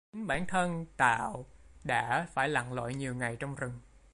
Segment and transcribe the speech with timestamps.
[0.13, 1.45] Chính bản thân tạo
[1.83, 3.79] đã phải lặn lội nhiều ngày trong rừng